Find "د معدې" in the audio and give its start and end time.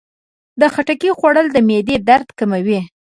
1.51-1.95